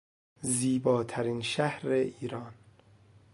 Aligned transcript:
زیباترین 0.41 1.41
شهر 1.41 1.87
ایران 1.91 2.53